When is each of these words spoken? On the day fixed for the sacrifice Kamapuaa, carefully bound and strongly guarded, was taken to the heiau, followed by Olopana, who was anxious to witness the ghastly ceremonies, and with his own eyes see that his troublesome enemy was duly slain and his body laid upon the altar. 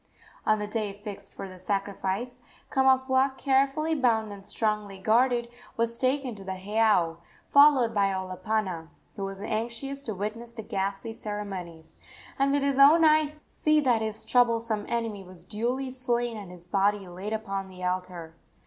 On 0.47 0.57
the 0.57 0.65
day 0.65 0.93
fixed 0.93 1.31
for 1.35 1.47
the 1.47 1.59
sacrifice 1.59 2.39
Kamapuaa, 2.71 3.37
carefully 3.37 3.93
bound 3.93 4.31
and 4.31 4.43
strongly 4.43 4.97
guarded, 4.97 5.47
was 5.77 5.95
taken 5.99 6.33
to 6.33 6.43
the 6.43 6.55
heiau, 6.57 7.17
followed 7.51 7.93
by 7.93 8.07
Olopana, 8.11 8.87
who 9.15 9.23
was 9.25 9.39
anxious 9.41 10.03
to 10.05 10.15
witness 10.15 10.53
the 10.53 10.63
ghastly 10.63 11.13
ceremonies, 11.13 11.97
and 12.39 12.51
with 12.51 12.63
his 12.63 12.79
own 12.79 13.05
eyes 13.05 13.43
see 13.47 13.79
that 13.81 14.01
his 14.01 14.25
troublesome 14.25 14.87
enemy 14.89 15.23
was 15.23 15.43
duly 15.43 15.91
slain 15.91 16.35
and 16.35 16.49
his 16.49 16.65
body 16.67 17.07
laid 17.07 17.31
upon 17.31 17.69
the 17.69 17.83
altar. 17.83 18.33